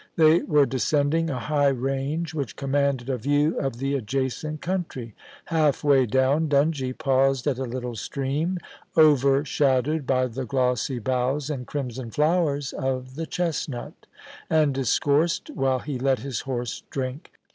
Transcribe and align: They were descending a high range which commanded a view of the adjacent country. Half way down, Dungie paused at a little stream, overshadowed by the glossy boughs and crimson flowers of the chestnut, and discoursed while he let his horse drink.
They 0.15 0.39
were 0.41 0.65
descending 0.65 1.29
a 1.29 1.37
high 1.37 1.67
range 1.67 2.33
which 2.33 2.55
commanded 2.55 3.07
a 3.07 3.19
view 3.19 3.59
of 3.59 3.77
the 3.77 3.93
adjacent 3.93 4.59
country. 4.59 5.13
Half 5.45 5.83
way 5.83 6.07
down, 6.07 6.49
Dungie 6.49 6.97
paused 6.97 7.45
at 7.45 7.59
a 7.59 7.65
little 7.65 7.95
stream, 7.95 8.57
overshadowed 8.97 10.07
by 10.07 10.25
the 10.25 10.43
glossy 10.45 10.97
boughs 10.97 11.51
and 11.51 11.67
crimson 11.67 12.09
flowers 12.09 12.73
of 12.73 13.13
the 13.13 13.27
chestnut, 13.27 14.07
and 14.49 14.73
discoursed 14.73 15.51
while 15.51 15.77
he 15.77 15.99
let 15.99 16.17
his 16.17 16.39
horse 16.39 16.81
drink. 16.89 17.33